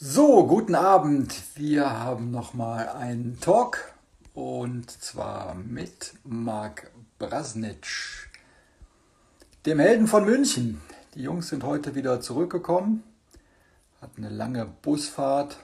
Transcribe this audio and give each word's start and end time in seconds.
So, 0.00 0.46
guten 0.46 0.76
Abend. 0.76 1.34
Wir 1.56 1.90
haben 1.90 2.30
nochmal 2.30 2.88
einen 2.88 3.40
Talk 3.40 3.94
und 4.32 4.88
zwar 4.88 5.56
mit 5.56 6.14
Marc 6.22 6.92
Brasnitsch, 7.18 8.28
dem 9.66 9.80
Helden 9.80 10.06
von 10.06 10.24
München. 10.24 10.80
Die 11.16 11.22
Jungs 11.22 11.48
sind 11.48 11.64
heute 11.64 11.96
wieder 11.96 12.20
zurückgekommen, 12.20 13.02
hatten 14.00 14.24
eine 14.24 14.32
lange 14.32 14.66
Busfahrt 14.82 15.56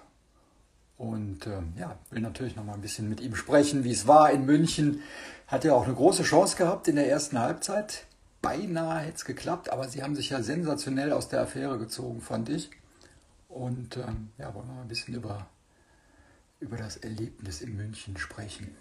und 0.99 1.47
äh, 1.47 1.63
ja, 1.79 1.97
will 2.11 2.21
natürlich 2.21 2.57
nochmal 2.57 2.75
ein 2.75 2.83
bisschen 2.83 3.09
mit 3.09 3.21
ihm 3.21 3.37
sprechen, 3.37 3.85
wie 3.85 3.93
es 3.93 4.09
war 4.09 4.33
in 4.33 4.47
München. 4.47 5.01
Hat 5.47 5.63
ja 5.63 5.75
auch 5.75 5.85
eine 5.85 5.95
große 5.95 6.25
Chance 6.25 6.57
gehabt 6.57 6.89
in 6.89 6.97
der 6.97 7.09
ersten 7.09 7.39
Halbzeit. 7.39 8.03
Beinahe 8.43 8.99
hätte 8.99 9.15
es 9.15 9.25
geklappt, 9.27 9.71
aber 9.71 9.87
sie 9.87 10.03
haben 10.03 10.17
sich 10.17 10.31
ja 10.31 10.43
sensationell 10.43 11.13
aus 11.13 11.29
der 11.29 11.43
Affäre 11.43 11.79
gezogen, 11.79 12.21
fand 12.21 12.49
ich. 12.49 12.73
Und 13.55 13.97
ähm, 13.99 14.33
ja, 14.37 14.53
wollen 14.53 14.67
wir 14.67 14.81
ein 14.81 14.89
bisschen 14.89 15.15
über, 15.15 15.49
über 16.59 16.77
das 16.77 16.97
Erlebnis 16.97 17.61
in 17.61 17.77
München 17.77 18.17
sprechen. 18.17 18.77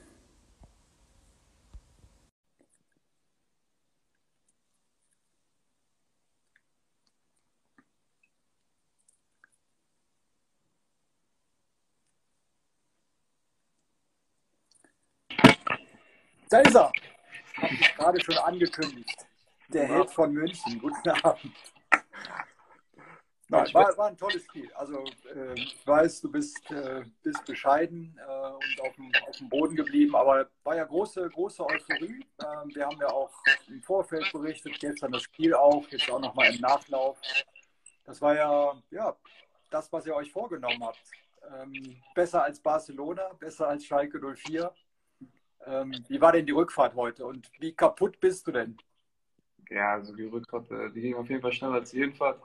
Da 16.49 16.59
ist 16.61 16.75
er. 16.75 16.91
Habe 17.57 17.73
ich 17.75 17.95
gerade 17.95 18.21
schon 18.21 18.37
angekündigt. 18.39 19.27
Der 19.69 19.87
Held 19.87 20.09
von 20.09 20.33
München. 20.33 20.79
Guten 20.79 21.09
Abend. 21.09 21.53
Nein, 23.53 23.73
war, 23.73 23.97
war 23.97 24.07
ein 24.07 24.17
tolles 24.17 24.43
Spiel. 24.43 24.71
Also 24.73 25.03
äh, 25.35 25.53
ich 25.53 25.85
weiß, 25.85 26.21
du 26.21 26.31
bist, 26.31 26.69
äh, 26.71 27.03
bist 27.21 27.45
bescheiden 27.45 28.19
äh, 28.19 28.47
und 28.51 28.81
auf 28.81 28.95
dem, 28.95 29.11
auf 29.27 29.37
dem, 29.37 29.49
Boden 29.49 29.75
geblieben, 29.75 30.15
aber 30.15 30.49
war 30.63 30.75
ja 30.75 30.83
große, 30.83 31.29
große 31.29 31.63
Euphorie. 31.63 32.25
Ähm, 32.41 32.75
wir 32.75 32.85
haben 32.85 32.99
ja 32.99 33.07
auch 33.07 33.31
im 33.67 33.81
Vorfeld 33.83 34.31
berichtet, 34.31 34.79
gestern 34.79 35.11
das 35.11 35.23
Spiel 35.23 35.53
auch, 35.53 35.87
jetzt 35.89 36.09
auch 36.09 36.19
nochmal 36.19 36.53
im 36.53 36.61
Nachlauf. 36.61 37.19
Das 38.05 38.21
war 38.21 38.35
ja, 38.35 38.81
ja 38.89 39.15
das, 39.69 39.91
was 39.93 40.05
ihr 40.07 40.15
euch 40.15 40.31
vorgenommen 40.31 40.83
habt. 40.83 41.01
Ähm, 41.55 41.97
besser 42.15 42.43
als 42.43 42.59
Barcelona, 42.59 43.33
besser 43.39 43.67
als 43.67 43.85
Schalke 43.85 44.19
04. 44.19 44.73
Ähm, 45.65 46.03
wie 46.07 46.19
war 46.19 46.31
denn 46.31 46.45
die 46.45 46.51
Rückfahrt 46.51 46.95
heute 46.95 47.25
und 47.25 47.49
wie 47.59 47.73
kaputt 47.73 48.19
bist 48.19 48.47
du 48.47 48.51
denn? 48.51 48.77
Ja, 49.69 49.93
also 49.93 50.15
die 50.15 50.25
Rückfahrt, 50.25 50.71
äh, 50.71 50.91
die 50.91 51.01
ging 51.01 51.15
auf 51.15 51.29
jeden 51.29 51.41
Fall 51.41 51.53
schneller 51.53 51.75
als 51.75 51.91
die 51.91 51.99
Hinfahrt. 51.99 52.41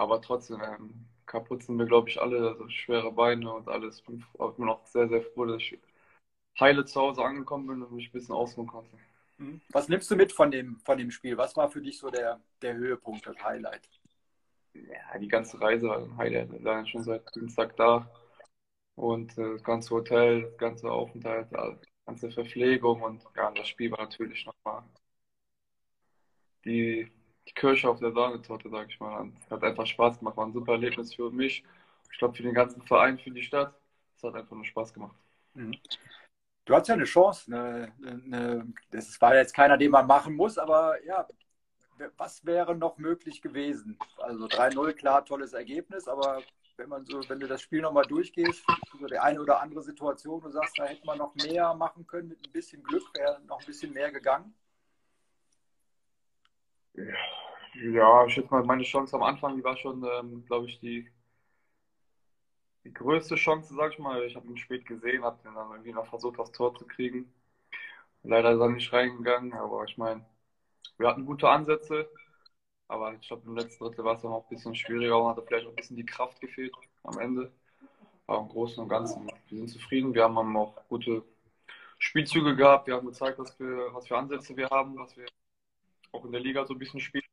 Aber 0.00 0.22
trotzdem, 0.22 0.62
ähm, 0.62 1.04
kaputt 1.26 1.62
sind 1.62 1.78
wir, 1.78 1.84
glaube 1.84 2.08
ich, 2.08 2.18
alle, 2.18 2.38
also 2.48 2.66
schwere 2.70 3.12
Beine 3.12 3.52
und 3.52 3.68
alles. 3.68 3.98
Ich 3.98 4.06
bin 4.06 4.24
noch 4.56 4.86
sehr, 4.86 5.10
sehr 5.10 5.20
froh, 5.20 5.44
dass 5.44 5.58
ich 5.58 5.78
heile 6.58 6.86
zu 6.86 6.98
Hause 6.98 7.22
angekommen 7.22 7.66
bin 7.66 7.82
und 7.82 7.92
mich 7.92 8.08
ein 8.08 8.12
bisschen 8.12 8.34
ausruhen 8.34 8.66
konnte. 8.66 8.96
Mhm. 9.36 9.60
Was 9.68 9.90
nimmst 9.90 10.10
du 10.10 10.16
mit 10.16 10.32
von 10.32 10.50
dem, 10.50 10.80
von 10.86 10.96
dem 10.96 11.10
Spiel? 11.10 11.36
Was 11.36 11.54
war 11.54 11.70
für 11.70 11.82
dich 11.82 11.98
so 11.98 12.08
der, 12.08 12.40
der 12.62 12.76
Höhepunkt, 12.76 13.26
das 13.26 13.36
Highlight? 13.44 13.90
Ja, 14.72 15.18
die 15.18 15.28
ganze 15.28 15.60
Reise 15.60 15.88
war 15.88 15.98
ein 15.98 16.16
Highlight. 16.16 16.50
Wir 16.50 16.64
waren 16.64 16.86
schon 16.86 17.04
seit 17.04 17.34
Dienstag 17.34 17.76
da. 17.76 18.10
Und 18.94 19.36
äh, 19.36 19.52
das 19.52 19.62
ganze 19.62 19.90
Hotel, 19.90 20.44
das 20.44 20.56
ganze 20.56 20.90
Aufenthalt, 20.90 21.48
die 21.50 21.88
ganze 22.06 22.30
Verpflegung 22.30 23.02
und 23.02 23.22
ja, 23.36 23.50
das 23.50 23.68
Spiel 23.68 23.90
war 23.90 24.00
natürlich 24.00 24.46
nochmal 24.46 24.82
die 26.64 27.10
die 27.50 27.54
Kirsche 27.54 27.88
auf 27.88 27.98
der 27.98 28.12
Sahnetorte, 28.12 28.68
sag 28.70 28.88
ich 28.88 29.00
mal. 29.00 29.20
Und 29.20 29.36
hat 29.50 29.62
einfach 29.62 29.86
Spaß 29.86 30.18
gemacht. 30.18 30.36
War 30.36 30.46
ein 30.46 30.52
super 30.52 30.72
Erlebnis 30.72 31.14
für 31.14 31.30
mich. 31.30 31.64
Ich 32.12 32.18
glaube, 32.18 32.34
für 32.34 32.42
den 32.42 32.54
ganzen 32.54 32.82
Verein, 32.82 33.18
für 33.18 33.30
die 33.30 33.42
Stadt. 33.42 33.74
Es 34.16 34.22
hat 34.22 34.34
einfach 34.34 34.56
nur 34.56 34.64
Spaß 34.64 34.92
gemacht. 34.94 35.16
Mhm. 35.54 35.76
Du 36.64 36.74
hast 36.74 36.88
ja 36.88 36.94
eine 36.94 37.04
Chance. 37.04 37.52
Eine, 37.52 37.92
eine, 38.02 38.72
das 38.90 39.20
war 39.20 39.34
jetzt 39.34 39.54
keiner, 39.54 39.76
den 39.76 39.90
man 39.90 40.06
machen 40.06 40.36
muss, 40.36 40.58
aber 40.58 41.02
ja, 41.04 41.26
was 42.16 42.44
wäre 42.46 42.74
noch 42.74 42.98
möglich 42.98 43.42
gewesen? 43.42 43.98
Also 44.18 44.46
3-0, 44.46 44.94
klar, 44.94 45.24
tolles 45.24 45.52
Ergebnis, 45.52 46.08
aber 46.08 46.42
wenn 46.76 46.88
man 46.88 47.04
so, 47.04 47.20
wenn 47.28 47.40
du 47.40 47.46
das 47.46 47.60
Spiel 47.60 47.82
nochmal 47.82 48.06
durchgehst, 48.06 48.64
so 48.98 49.06
die 49.06 49.18
eine 49.18 49.40
oder 49.40 49.60
andere 49.60 49.82
Situation, 49.82 50.40
du 50.40 50.50
sagst, 50.50 50.78
da 50.78 50.86
hätte 50.86 51.04
man 51.04 51.18
noch 51.18 51.34
mehr 51.34 51.74
machen 51.74 52.06
können, 52.06 52.28
mit 52.28 52.38
ein 52.46 52.52
bisschen 52.52 52.82
Glück 52.82 53.02
wäre 53.14 53.40
noch 53.46 53.60
ein 53.60 53.66
bisschen 53.66 53.92
mehr 53.92 54.10
gegangen. 54.10 54.54
Ja, 56.94 57.04
ich 57.82 58.34
schätze 58.34 58.50
mal, 58.50 58.64
meine 58.64 58.82
Chance 58.82 59.16
am 59.16 59.22
Anfang, 59.22 59.56
die 59.56 59.64
war 59.64 59.76
schon, 59.76 60.04
ähm, 60.04 60.44
glaube 60.46 60.66
ich, 60.66 60.78
die, 60.80 61.10
die 62.84 62.92
größte 62.92 63.36
Chance, 63.36 63.74
sag 63.74 63.92
ich 63.92 63.98
mal. 63.98 64.22
Ich 64.24 64.36
habe 64.36 64.46
ihn 64.48 64.56
spät 64.56 64.86
gesehen, 64.86 65.24
habe 65.24 65.38
dann 65.44 65.54
irgendwie 65.54 65.92
noch 65.92 66.06
versucht, 66.06 66.38
das 66.38 66.52
Tor 66.52 66.74
zu 66.74 66.86
kriegen. 66.86 67.32
Leider 68.22 68.52
ist 68.52 68.60
er 68.60 68.68
nicht 68.68 68.92
reingegangen, 68.92 69.54
aber 69.54 69.84
ich 69.84 69.96
meine, 69.96 70.24
wir 70.98 71.08
hatten 71.08 71.26
gute 71.26 71.48
Ansätze, 71.48 72.08
aber 72.88 73.14
ich 73.14 73.26
glaube, 73.28 73.46
im 73.46 73.56
letzten 73.56 73.84
Drittel 73.84 74.04
war 74.04 74.16
es 74.16 74.22
dann 74.22 74.32
auch 74.32 74.44
ein 74.44 74.54
bisschen 74.54 74.74
schwieriger 74.74 75.18
und 75.22 75.30
hatte 75.30 75.42
vielleicht 75.46 75.66
auch 75.66 75.70
ein 75.70 75.76
bisschen 75.76 75.96
die 75.96 76.06
Kraft 76.06 76.40
gefehlt 76.40 76.74
am 77.04 77.18
Ende. 77.18 77.52
Aber 78.26 78.42
im 78.42 78.48
Großen 78.48 78.82
und 78.82 78.88
Ganzen, 78.88 79.26
wir 79.48 79.58
sind 79.58 79.68
zufrieden. 79.68 80.14
Wir 80.14 80.24
haben 80.24 80.56
auch 80.56 80.76
gute 80.88 81.24
Spielzüge 81.98 82.56
gehabt. 82.56 82.86
Wir 82.86 82.94
haben 82.96 83.06
gezeigt, 83.06 83.38
was 83.38 83.52
für, 83.52 83.92
was 83.94 84.06
für 84.06 84.18
Ansätze 84.18 84.56
wir 84.56 84.68
haben, 84.70 84.98
was 84.98 85.16
wir 85.16 85.26
auch 86.12 86.24
in 86.24 86.32
der 86.32 86.40
Liga 86.40 86.66
so 86.66 86.74
ein 86.74 86.78
bisschen 86.78 87.00
spielen. 87.00 87.24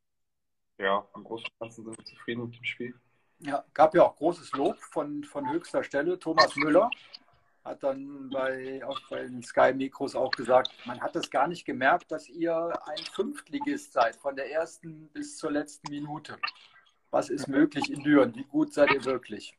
Ja, 0.78 1.06
im 1.14 1.24
Großen 1.24 1.46
und 1.46 1.58
Ganzen 1.58 1.84
sind 1.84 1.98
wir 1.98 2.04
zufrieden 2.04 2.44
mit 2.44 2.56
dem 2.56 2.64
Spiel. 2.64 2.94
Ja, 3.40 3.64
gab 3.74 3.94
ja 3.94 4.02
auch 4.02 4.16
großes 4.16 4.52
Lob 4.52 4.78
von, 4.78 5.24
von 5.24 5.50
höchster 5.50 5.82
Stelle. 5.84 6.18
Thomas 6.18 6.54
Müller 6.56 6.90
hat 7.64 7.82
dann 7.82 8.30
bei, 8.30 8.84
auch 8.84 8.98
bei 9.10 9.22
den 9.22 9.42
Sky 9.42 9.72
Mikros 9.74 10.14
auch 10.14 10.30
gesagt, 10.30 10.72
man 10.86 11.00
hat 11.00 11.14
es 11.16 11.30
gar 11.30 11.46
nicht 11.46 11.64
gemerkt, 11.64 12.10
dass 12.10 12.28
ihr 12.28 12.72
ein 12.86 13.04
Fünftligist 13.12 13.92
seid, 13.92 14.16
von 14.16 14.36
der 14.36 14.50
ersten 14.50 15.08
bis 15.08 15.36
zur 15.36 15.52
letzten 15.52 15.90
Minute. 15.90 16.38
Was 17.10 17.30
ist 17.30 17.48
möglich 17.48 17.90
in 17.90 18.02
Düren? 18.02 18.34
Wie 18.34 18.44
gut 18.44 18.72
seid 18.72 18.90
ihr 18.92 19.04
wirklich? 19.04 19.56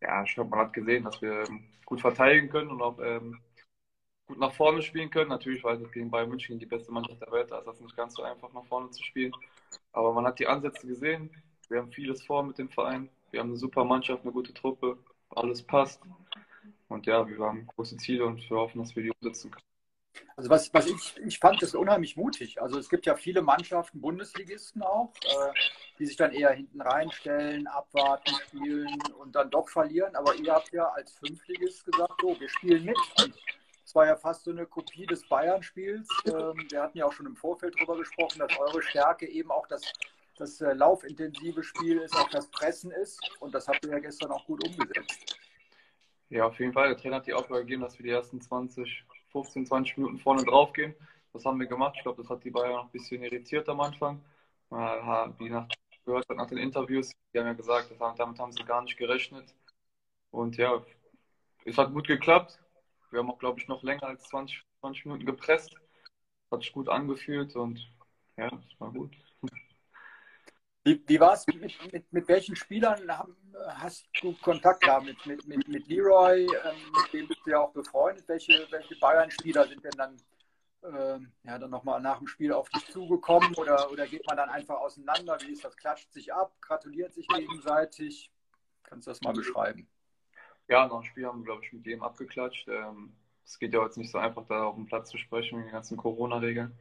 Ja, 0.00 0.22
ich 0.22 0.34
glaube, 0.34 0.50
man 0.50 0.60
hat 0.60 0.72
gesehen, 0.72 1.04
dass 1.04 1.20
wir 1.22 1.44
gut 1.86 2.00
verteidigen 2.00 2.50
können 2.50 2.70
und 2.70 2.82
auch 2.82 2.98
ähm, 3.00 3.40
gut 4.26 4.38
nach 4.38 4.52
vorne 4.54 4.82
spielen 4.82 5.10
können. 5.10 5.30
Natürlich, 5.30 5.62
weil 5.64 5.80
es 5.80 5.92
gegen 5.92 6.10
Bayern 6.10 6.28
München 6.28 6.58
die 6.58 6.66
beste 6.66 6.92
Mannschaft 6.92 7.20
der 7.20 7.32
Welt 7.32 7.50
da 7.50 7.58
ist, 7.58 7.66
das 7.66 7.80
nicht 7.80 7.96
ganz 7.96 8.14
so 8.14 8.22
einfach 8.22 8.52
nach 8.52 8.64
vorne 8.66 8.90
zu 8.90 9.02
spielen. 9.02 9.32
Aber 9.92 10.12
man 10.12 10.26
hat 10.26 10.38
die 10.38 10.46
Ansätze 10.46 10.86
gesehen. 10.86 11.30
Wir 11.68 11.78
haben 11.78 11.92
vieles 11.92 12.22
vor 12.22 12.42
mit 12.42 12.58
dem 12.58 12.68
Verein. 12.68 13.08
Wir 13.30 13.40
haben 13.40 13.48
eine 13.48 13.56
super 13.56 13.84
Mannschaft, 13.84 14.22
eine 14.22 14.32
gute 14.32 14.54
Truppe. 14.54 14.98
Alles 15.30 15.62
passt. 15.62 16.02
Und 16.88 17.06
ja, 17.06 17.26
wir 17.26 17.38
haben 17.38 17.66
große 17.66 17.96
Ziele 17.96 18.24
und 18.24 18.48
wir 18.48 18.56
hoffen, 18.56 18.80
dass 18.80 18.94
wir 18.94 19.02
die 19.02 19.10
umsetzen 19.10 19.50
können. 19.50 19.64
Also 20.36 20.50
was, 20.50 20.72
was 20.72 20.86
ich, 20.86 21.16
ich 21.26 21.38
fand, 21.38 21.62
das 21.62 21.74
unheimlich 21.74 22.16
mutig. 22.16 22.60
Also 22.60 22.78
es 22.78 22.88
gibt 22.88 23.06
ja 23.06 23.16
viele 23.16 23.42
Mannschaften, 23.42 24.00
Bundesligisten 24.00 24.82
auch, 24.82 25.12
äh, 25.22 25.52
die 25.98 26.06
sich 26.06 26.16
dann 26.16 26.32
eher 26.32 26.50
hinten 26.50 26.80
reinstellen, 26.80 27.66
abwarten, 27.66 28.32
spielen 28.46 28.98
und 29.18 29.34
dann 29.34 29.50
doch 29.50 29.68
verlieren. 29.68 30.14
Aber 30.14 30.34
ihr 30.34 30.52
habt 30.52 30.72
ja 30.72 30.88
als 30.88 31.12
Fünftligist 31.14 31.84
gesagt, 31.84 32.20
so, 32.20 32.38
wir 32.38 32.48
spielen 32.48 32.84
mit. 32.84 32.98
Und 33.18 33.34
es 33.94 33.96
war 33.96 34.06
ja 34.06 34.16
fast 34.16 34.42
so 34.42 34.50
eine 34.50 34.66
Kopie 34.66 35.06
des 35.06 35.24
Bayern-Spiels. 35.28 36.08
Ähm, 36.26 36.66
wir 36.68 36.82
hatten 36.82 36.98
ja 36.98 37.06
auch 37.06 37.12
schon 37.12 37.26
im 37.26 37.36
Vorfeld 37.36 37.76
darüber 37.76 37.96
gesprochen, 37.96 38.40
dass 38.40 38.58
eure 38.58 38.82
Stärke 38.82 39.24
eben 39.28 39.52
auch 39.52 39.68
das, 39.68 39.82
das 40.36 40.60
äh, 40.60 40.72
laufintensive 40.72 41.62
Spiel 41.62 41.98
ist, 41.98 42.12
auch 42.16 42.28
das 42.30 42.48
Pressen 42.48 42.90
ist. 42.90 43.20
Und 43.38 43.54
das 43.54 43.68
habt 43.68 43.84
ihr 43.84 43.92
ja 43.92 44.00
gestern 44.00 44.32
auch 44.32 44.44
gut 44.46 44.66
umgesetzt. 44.66 45.38
Ja, 46.28 46.46
auf 46.46 46.58
jeden 46.58 46.72
Fall. 46.72 46.88
Der 46.88 46.96
Trainer 46.96 47.16
hat 47.18 47.28
die 47.28 47.34
Aufgabe 47.34 47.60
gegeben, 47.60 47.82
dass 47.82 47.96
wir 47.96 48.02
die 48.02 48.10
ersten 48.10 48.40
20, 48.40 49.04
15, 49.30 49.66
20 49.66 49.96
Minuten 49.98 50.18
vorne 50.18 50.42
drauf 50.42 50.72
gehen. 50.72 50.92
Das 51.32 51.44
haben 51.44 51.60
wir 51.60 51.68
gemacht. 51.68 51.94
Ich 51.96 52.02
glaube, 52.02 52.20
das 52.20 52.28
hat 52.28 52.42
die 52.42 52.50
Bayern 52.50 52.72
noch 52.72 52.86
ein 52.86 52.90
bisschen 52.90 53.22
irritiert 53.22 53.68
am 53.68 53.80
Anfang. 53.80 54.20
Wie 54.70 55.50
nach, 55.50 55.68
gehört 56.04 56.28
hat 56.28 56.36
nach 56.36 56.48
den 56.48 56.58
Interviews, 56.58 57.12
die 57.32 57.38
haben 57.38 57.46
ja 57.46 57.52
gesagt, 57.52 57.92
damit 58.18 58.40
haben 58.40 58.50
sie 58.50 58.64
gar 58.64 58.82
nicht 58.82 58.96
gerechnet. 58.96 59.54
Und 60.32 60.56
ja, 60.56 60.84
es 61.64 61.78
hat 61.78 61.92
gut 61.92 62.08
geklappt. 62.08 62.58
Wir 63.14 63.20
haben 63.20 63.30
auch, 63.30 63.38
glaube 63.38 63.60
ich, 63.60 63.68
noch 63.68 63.84
länger 63.84 64.08
als 64.08 64.24
20, 64.24 64.60
20 64.80 65.04
Minuten 65.06 65.24
gepresst. 65.24 65.72
Hat 66.50 66.62
sich 66.62 66.72
gut 66.72 66.88
angefühlt 66.88 67.54
und 67.54 67.78
ja, 68.36 68.46
es 68.48 68.80
war 68.80 68.90
gut. 68.90 69.12
Wie, 70.82 71.00
wie 71.06 71.20
war 71.20 71.34
es? 71.34 71.46
Mit, 71.46 71.92
mit, 71.92 72.12
mit, 72.12 72.28
welchen 72.28 72.56
Spielern 72.56 73.08
haben, 73.16 73.36
hast 73.76 74.08
du 74.20 74.34
Kontakt 74.42 74.80
gehabt? 74.80 75.06
Mit, 75.06 75.24
mit, 75.26 75.46
mit, 75.46 75.68
mit 75.68 75.86
Leroy, 75.86 76.42
ähm, 76.42 76.76
mit 76.92 77.12
dem 77.12 77.28
bist 77.28 77.40
du 77.46 77.50
ja 77.50 77.60
auch 77.60 77.72
befreundet. 77.72 78.26
Welche, 78.26 78.66
welche 78.70 78.96
Bayern-Spieler 78.96 79.68
sind 79.68 79.84
denn 79.84 79.92
dann, 79.96 80.16
ähm, 80.82 81.32
ja, 81.44 81.56
dann 81.56 81.70
nochmal 81.70 82.00
nach 82.00 82.18
dem 82.18 82.26
Spiel 82.26 82.52
auf 82.52 82.68
dich 82.68 82.84
zugekommen? 82.90 83.54
Oder, 83.54 83.92
oder 83.92 84.08
geht 84.08 84.26
man 84.26 84.36
dann 84.36 84.50
einfach 84.50 84.80
auseinander? 84.80 85.38
Wie 85.40 85.52
ist 85.52 85.64
das? 85.64 85.76
Klatscht 85.76 86.12
sich 86.12 86.34
ab, 86.34 86.52
gratuliert 86.60 87.14
sich 87.14 87.28
gegenseitig? 87.28 88.32
Kannst 88.82 89.06
du 89.06 89.12
das 89.12 89.20
mal 89.20 89.32
beschreiben? 89.32 89.88
Ja, 90.68 90.86
nach 90.86 91.00
dem 91.00 91.04
Spiel 91.04 91.26
haben 91.26 91.40
wir, 91.40 91.44
glaube 91.44 91.64
ich, 91.64 91.72
mit 91.72 91.86
jedem 91.86 92.02
abgeklatscht. 92.02 92.68
Ähm, 92.68 93.12
es 93.44 93.58
geht 93.58 93.74
ja 93.74 93.82
jetzt 93.82 93.98
nicht 93.98 94.10
so 94.10 94.18
einfach, 94.18 94.46
da 94.46 94.64
auf 94.64 94.76
dem 94.76 94.86
Platz 94.86 95.10
zu 95.10 95.18
sprechen, 95.18 95.58
mit 95.58 95.66
den 95.66 95.72
ganzen 95.72 95.96
Corona-Regeln. 95.96 96.72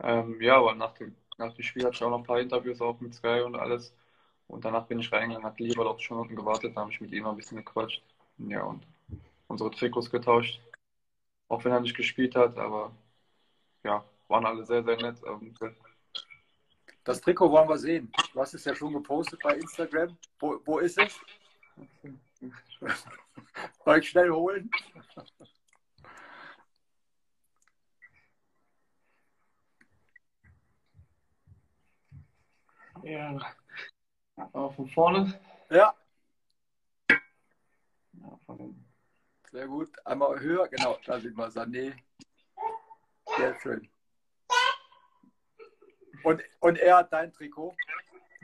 Ähm, 0.00 0.40
ja, 0.40 0.56
aber 0.56 0.74
nach 0.74 0.94
dem, 0.94 1.14
nach 1.38 1.52
dem 1.54 1.62
Spiel 1.62 1.84
hatte 1.84 1.94
ich 1.94 2.02
auch 2.02 2.10
noch 2.10 2.18
ein 2.18 2.24
paar 2.24 2.40
Interviews 2.40 2.80
auch 2.80 3.00
mit 3.00 3.14
Sky 3.14 3.42
und 3.44 3.56
alles. 3.56 3.94
Und 4.48 4.64
danach 4.64 4.86
bin 4.86 4.98
ich 4.98 5.12
reingegangen, 5.12 5.46
hat 5.46 5.60
Lieber 5.60 5.88
auch 5.88 6.00
schon 6.00 6.18
unten 6.18 6.34
gewartet, 6.34 6.76
da 6.76 6.80
habe 6.80 6.90
ich 6.90 7.00
mit 7.00 7.12
ihm 7.12 7.26
ein 7.26 7.36
bisschen 7.36 7.58
gequatscht. 7.58 8.02
Ja, 8.38 8.64
und 8.64 8.82
unsere 9.46 9.70
Trikots 9.70 10.10
getauscht. 10.10 10.60
Auch 11.48 11.64
wenn 11.64 11.72
er 11.72 11.80
nicht 11.80 11.96
gespielt 11.96 12.34
hat, 12.36 12.56
aber 12.58 12.92
ja, 13.84 14.04
waren 14.28 14.46
alle 14.46 14.64
sehr, 14.64 14.82
sehr 14.84 14.96
nett. 14.96 15.16
Das 17.04 17.20
Trikot 17.20 17.50
wollen 17.50 17.68
wir 17.68 17.78
sehen. 17.78 18.12
Du 18.32 18.40
hast 18.40 18.54
es 18.54 18.64
ja 18.64 18.74
schon 18.74 18.92
gepostet 18.92 19.40
bei 19.42 19.54
Instagram. 19.54 20.16
Wo, 20.38 20.60
wo 20.64 20.78
ist 20.78 20.98
es? 20.98 21.18
Soll 23.84 23.98
ich 23.98 24.10
schnell 24.10 24.30
holen? 24.30 24.70
Ja. 33.02 33.38
Aber 34.36 34.72
von 34.72 34.88
vorne? 34.88 35.40
Ja. 35.70 35.94
ja 38.12 38.38
von 38.46 38.84
Sehr 39.50 39.66
gut. 39.66 39.90
Einmal 40.04 40.38
höher, 40.40 40.68
genau, 40.68 40.98
da 41.04 41.18
sieht 41.18 41.36
man 41.36 41.50
Sané. 41.50 41.96
Sehr 43.36 43.58
schön. 43.60 43.88
Und, 46.24 46.42
und 46.60 46.78
er 46.78 46.98
hat 46.98 47.12
dein 47.12 47.32
Trikot? 47.32 47.76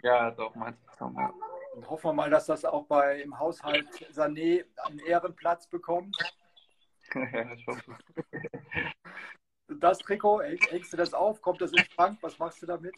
Ja, 0.02 0.35
meins 0.55 0.81
bekommen, 0.82 1.17
ja. 1.17 1.44
Und 1.75 1.91
hoffen 1.91 2.11
wir 2.11 2.12
mal, 2.12 2.31
dass 2.31 2.47
das 2.47 2.65
auch 2.65 2.87
bei 2.87 3.21
im 3.21 3.37
Haushalt 3.37 3.88
Sané 4.12 4.65
einen 4.85 5.00
Ehrenplatz 5.00 5.67
bekommt. 5.67 6.17
ja, 7.15 7.53
ich 7.53 7.67
hoffe. 7.67 7.97
Das 9.81 9.99
Trikot, 9.99 10.43
hängst 10.43 10.93
du 10.93 10.97
das 10.97 11.15
auf? 11.15 11.41
Kommt 11.43 11.61
das 11.61 11.73
in 11.73 11.85
Schrank? 11.87 12.19
Was 12.21 12.38
machst 12.38 12.62
du 12.62 12.67
damit? 12.67 12.94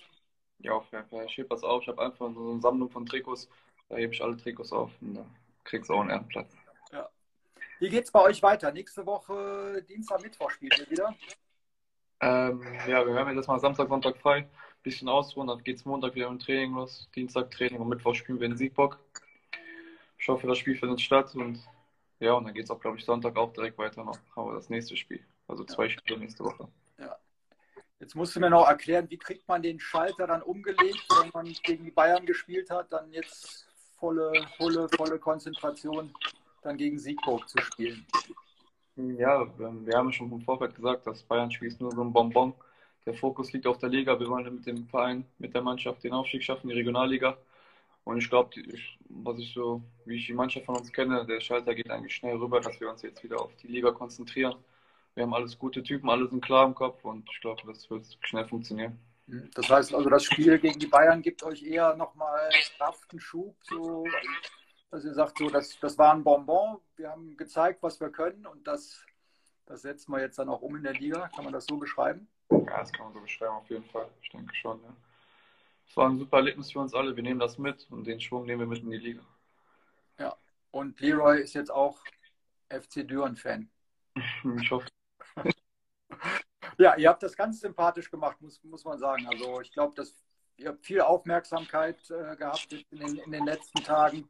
Ja, 0.58 0.72
auf 0.72 0.90
jeden 0.92 1.08
Fall. 1.08 1.24
Ich 1.24 1.36
hebe 1.38 1.48
das 1.48 1.62
auf. 1.62 1.82
Ich 1.82 1.88
habe 1.88 2.02
einfach 2.02 2.30
so 2.34 2.50
eine 2.50 2.60
Sammlung 2.60 2.90
von 2.90 3.06
Trikots. 3.06 3.48
Da 3.88 3.96
hebe 3.96 4.12
ich 4.12 4.22
alle 4.22 4.36
Trikots 4.36 4.72
auf 4.72 4.90
und 5.00 5.14
da 5.14 5.24
kriegst 5.64 5.88
du 5.88 5.94
auch 5.94 6.00
einen 6.00 6.10
Ehrenplatz. 6.10 6.54
Ja. 6.92 7.08
Wie 7.78 7.88
geht's 7.88 8.10
bei 8.10 8.20
euch 8.20 8.42
weiter? 8.42 8.72
Nächste 8.72 9.06
Woche, 9.06 9.82
Dienstag, 9.88 10.20
Mittwoch 10.22 10.50
spielt 10.50 10.78
ihr 10.78 10.90
wieder? 10.90 11.14
Ähm, 12.20 12.62
ja, 12.86 13.06
wir 13.06 13.14
haben 13.14 13.36
jetzt 13.36 13.46
mal 13.46 13.60
Samstag, 13.60 13.88
Sonntag 13.88 14.16
frei. 14.18 14.48
Bisschen 14.86 15.08
ausruhen, 15.08 15.48
dann 15.48 15.64
geht's 15.64 15.84
Montag 15.84 16.14
wieder 16.14 16.28
im 16.28 16.38
Training 16.38 16.74
los. 16.74 17.08
Dienstag 17.16 17.50
Training 17.50 17.80
und 17.80 17.88
Mittwoch 17.88 18.14
spielen 18.14 18.38
wir 18.38 18.46
in 18.46 18.56
Siegbock. 18.56 19.00
Ich 20.16 20.28
hoffe, 20.28 20.46
das 20.46 20.58
Spiel 20.58 20.76
findet 20.76 21.00
statt 21.00 21.34
und 21.34 21.58
ja, 22.20 22.34
und 22.34 22.44
dann 22.44 22.54
geht 22.54 22.66
es 22.66 22.70
auch, 22.70 22.78
glaube 22.78 22.96
ich, 22.96 23.04
Sonntag 23.04 23.36
auch 23.36 23.52
direkt 23.52 23.76
weiter 23.78 24.04
noch. 24.04 24.16
Aber 24.36 24.54
das 24.54 24.70
nächste 24.70 24.96
Spiel. 24.96 25.26
Also 25.48 25.64
zwei 25.64 25.86
ja. 25.86 25.90
Spiele 25.90 26.20
nächste 26.20 26.44
Woche. 26.44 26.68
Ja. 27.00 27.16
Jetzt 27.98 28.14
musst 28.14 28.36
du 28.36 28.38
mir 28.38 28.48
noch 28.48 28.68
erklären, 28.68 29.10
wie 29.10 29.18
kriegt 29.18 29.48
man 29.48 29.60
den 29.60 29.80
Schalter 29.80 30.28
dann 30.28 30.42
umgelegt, 30.42 31.04
wenn 31.20 31.30
man 31.34 31.52
gegen 31.64 31.82
die 31.82 31.90
Bayern 31.90 32.24
gespielt 32.24 32.70
hat, 32.70 32.92
dann 32.92 33.12
jetzt 33.12 33.66
volle, 33.98 34.32
volle, 34.56 34.88
volle 34.90 35.18
Konzentration 35.18 36.14
dann 36.62 36.76
gegen 36.76 37.00
Siegburg 37.00 37.48
zu 37.48 37.58
spielen. 37.58 38.06
Ja, 38.94 39.44
wir 39.58 39.98
haben 39.98 40.12
schon 40.12 40.30
vom 40.30 40.42
Vorfeld 40.42 40.76
gesagt, 40.76 41.08
das 41.08 41.24
Bayern-Spiel 41.24 41.66
ist 41.66 41.80
nur 41.80 41.90
so 41.90 42.02
ein 42.02 42.12
Bonbon. 42.12 42.54
Der 43.06 43.14
Fokus 43.14 43.52
liegt 43.52 43.66
auf 43.66 43.78
der 43.78 43.88
Liga. 43.88 44.18
Wir 44.18 44.28
wollen 44.28 44.54
mit 44.54 44.66
dem 44.66 44.86
Verein, 44.88 45.24
mit 45.38 45.54
der 45.54 45.62
Mannschaft 45.62 46.04
den 46.04 46.12
Aufstieg 46.12 46.42
schaffen, 46.42 46.68
die 46.68 46.74
Regionalliga. 46.74 47.36
Und 48.04 48.18
ich 48.18 48.28
glaube, 48.28 48.50
was 49.08 49.38
ich 49.38 49.52
so, 49.54 49.82
wie 50.04 50.16
ich 50.16 50.26
die 50.26 50.32
Mannschaft 50.32 50.66
von 50.66 50.76
uns 50.76 50.92
kenne, 50.92 51.24
der 51.26 51.40
Schalter 51.40 51.74
geht 51.74 51.90
eigentlich 51.90 52.14
schnell 52.14 52.36
rüber, 52.36 52.60
dass 52.60 52.80
wir 52.80 52.90
uns 52.90 53.02
jetzt 53.02 53.22
wieder 53.22 53.40
auf 53.40 53.54
die 53.56 53.68
Liga 53.68 53.90
konzentrieren 53.92 54.56
wir 55.16 55.24
haben 55.24 55.34
alles 55.34 55.58
gute 55.58 55.82
Typen, 55.82 56.10
alle 56.10 56.28
sind 56.28 56.44
klar 56.44 56.66
im 56.66 56.74
Kopf 56.74 57.04
und 57.04 57.28
ich 57.32 57.40
glaube, 57.40 57.62
das 57.66 57.88
wird 57.90 58.06
schnell 58.20 58.46
funktionieren. 58.46 58.98
Mhm. 59.26 59.50
Das 59.54 59.68
heißt 59.68 59.94
also, 59.94 60.08
das 60.10 60.24
Spiel 60.24 60.58
gegen 60.58 60.78
die 60.78 60.86
Bayern 60.86 61.22
gibt 61.22 61.42
euch 61.42 61.62
eher 61.62 61.96
nochmal 61.96 62.50
Kraft, 62.76 63.10
einen 63.10 63.20
Schub, 63.20 63.56
so, 63.62 64.04
dass 64.90 65.04
ihr 65.04 65.14
sagt, 65.14 65.38
so, 65.38 65.48
das, 65.48 65.78
das 65.80 65.96
war 65.96 66.12
ein 66.12 66.22
Bonbon, 66.22 66.78
wir 66.96 67.10
haben 67.10 67.34
gezeigt, 67.36 67.82
was 67.82 67.98
wir 67.98 68.10
können 68.10 68.46
und 68.46 68.66
das, 68.66 69.02
das 69.66 69.82
setzen 69.82 70.12
wir 70.12 70.20
jetzt 70.20 70.38
dann 70.38 70.48
auch 70.48 70.62
um 70.62 70.76
in 70.76 70.82
der 70.82 70.94
Liga. 70.94 71.28
Kann 71.34 71.44
man 71.44 71.52
das 71.52 71.66
so 71.66 71.76
beschreiben? 71.76 72.28
Ja, 72.50 72.78
das 72.78 72.92
kann 72.92 73.06
man 73.06 73.14
so 73.14 73.20
beschreiben, 73.20 73.54
auf 73.54 73.68
jeden 73.68 73.84
Fall. 73.84 74.08
Ich 74.22 74.30
denke 74.30 74.54
schon, 74.54 74.80
ja. 74.82 74.94
Es 75.88 75.96
war 75.96 76.08
ein 76.08 76.18
super 76.18 76.38
Erlebnis 76.38 76.72
für 76.72 76.80
uns 76.80 76.94
alle. 76.94 77.14
Wir 77.14 77.22
nehmen 77.22 77.40
das 77.40 77.58
mit 77.58 77.86
und 77.90 78.04
den 78.06 78.20
Schwung 78.20 78.46
nehmen 78.46 78.60
wir 78.60 78.66
mit 78.66 78.82
in 78.82 78.90
die 78.90 78.98
Liga. 78.98 79.22
Ja, 80.18 80.36
und 80.70 81.00
Leroy 81.00 81.40
ist 81.40 81.54
jetzt 81.54 81.70
auch 81.70 82.02
FC 82.68 83.06
Düren-Fan. 83.06 83.68
Ich 84.60 84.70
hoffe, 84.70 84.88
ja, 86.78 86.96
ihr 86.96 87.08
habt 87.08 87.22
das 87.22 87.36
ganz 87.36 87.60
sympathisch 87.60 88.10
gemacht, 88.10 88.40
muss, 88.40 88.62
muss 88.64 88.84
man 88.84 88.98
sagen. 88.98 89.26
Also 89.26 89.60
ich 89.60 89.70
glaube, 89.72 89.94
dass 89.94 90.14
ihr 90.56 90.68
habt 90.68 90.84
viel 90.84 91.02
Aufmerksamkeit 91.02 91.98
äh, 92.10 92.34
gehabt 92.36 92.72
in 92.72 92.98
den, 92.98 93.18
in 93.18 93.30
den 93.30 93.44
letzten 93.44 93.82
Tagen. 93.84 94.28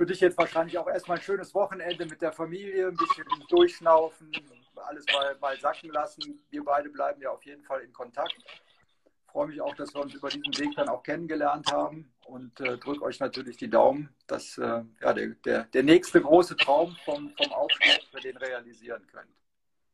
Für 0.00 0.06
dich 0.06 0.20
jetzt 0.20 0.38
wahrscheinlich 0.38 0.78
auch 0.78 0.88
erstmal 0.88 1.18
ein 1.18 1.22
schönes 1.22 1.54
Wochenende 1.54 2.06
mit 2.06 2.22
der 2.22 2.32
Familie, 2.32 2.88
ein 2.88 2.96
bisschen 2.96 3.26
durchschnaufen, 3.50 4.32
alles 4.76 5.04
mal, 5.12 5.36
mal 5.42 5.60
sacken 5.60 5.90
lassen. 5.90 6.40
Wir 6.48 6.64
beide 6.64 6.88
bleiben 6.88 7.20
ja 7.20 7.28
auf 7.28 7.44
jeden 7.44 7.62
Fall 7.64 7.82
in 7.82 7.92
Kontakt. 7.92 8.34
Ich 8.38 9.30
freue 9.30 9.48
mich 9.48 9.60
auch, 9.60 9.74
dass 9.74 9.94
wir 9.94 10.00
uns 10.00 10.14
über 10.14 10.30
diesen 10.30 10.58
Weg 10.58 10.74
dann 10.74 10.88
auch 10.88 11.02
kennengelernt 11.02 11.70
haben 11.70 12.10
und 12.24 12.58
äh, 12.60 12.78
drücke 12.78 13.02
euch 13.02 13.20
natürlich 13.20 13.58
die 13.58 13.68
Daumen, 13.68 14.08
dass 14.26 14.56
äh, 14.56 14.82
ja, 15.02 15.12
der, 15.12 15.34
der, 15.44 15.64
der 15.64 15.82
nächste 15.82 16.22
große 16.22 16.56
Traum 16.56 16.96
vom, 17.04 17.34
vom 17.36 17.52
Aufstieg 17.52 18.00
wir 18.10 18.22
den 18.22 18.38
realisieren 18.38 19.06
könnt. 19.06 19.36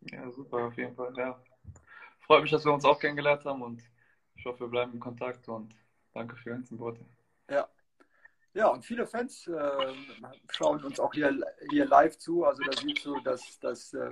Ja, 0.02 0.30
super, 0.30 0.66
auf 0.66 0.76
jeden 0.76 0.94
Fall. 0.94 1.12
Ja. 1.16 1.42
Freut 2.20 2.42
mich, 2.42 2.52
dass 2.52 2.64
wir 2.64 2.72
uns 2.72 2.84
auch 2.84 3.00
kennengelernt 3.00 3.44
haben 3.44 3.60
und 3.60 3.82
ich 4.36 4.44
hoffe, 4.44 4.60
wir 4.60 4.68
bleiben 4.68 4.92
in 4.92 5.00
Kontakt 5.00 5.48
und 5.48 5.74
danke 6.14 6.36
für 6.36 6.44
die 6.44 6.50
ganzen 6.50 6.78
Worte. 6.78 7.04
Ja. 7.50 7.68
Ja, 8.56 8.68
und 8.68 8.86
viele 8.86 9.06
Fans 9.06 9.46
äh, 9.48 9.92
schauen 10.50 10.82
uns 10.82 10.98
auch 10.98 11.12
hier, 11.12 11.38
hier 11.68 11.84
live 11.84 12.16
zu. 12.16 12.46
Also 12.46 12.62
da 12.62 12.72
siehst 12.72 13.04
du, 13.04 13.20
dass, 13.20 13.58
dass 13.60 13.92
äh, 13.92 14.10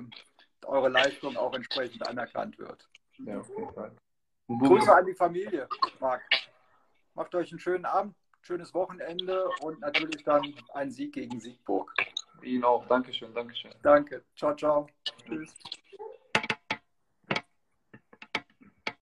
eure 0.67 0.91
Leistung 0.91 1.35
auch 1.39 1.55
entsprechend 1.55 2.07
anerkannt 2.07 2.59
wird. 2.59 2.87
Ja, 3.25 3.41
auf 3.41 3.49
jeden 3.49 3.73
Fall. 3.73 3.97
Grüße 4.49 4.95
an 4.95 5.07
die 5.07 5.15
Familie, 5.15 5.67
Marc. 5.99 6.21
Macht 7.15 7.35
euch 7.35 7.53
einen 7.53 7.59
schönen 7.59 7.87
Abend, 7.87 8.15
schönes 8.43 8.75
Wochenende 8.75 9.49
und 9.63 9.81
natürlich 9.81 10.23
dann 10.25 10.55
einen 10.75 10.91
Sieg 10.91 11.15
gegen 11.15 11.41
Siegburg. 11.41 11.95
Ihnen 12.43 12.65
auch. 12.65 12.87
Dankeschön, 12.87 13.33
Dankeschön. 13.33 13.73
Danke. 13.83 14.25
Ciao, 14.37 14.55
ciao. 14.55 14.87
Tschüss. 15.27 15.55